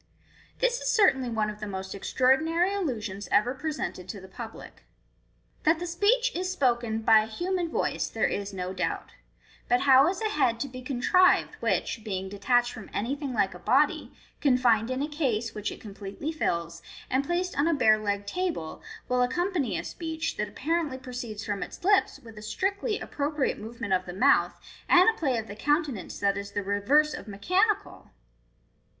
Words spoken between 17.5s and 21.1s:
on a bare legged table, will accompany a speech, that apparently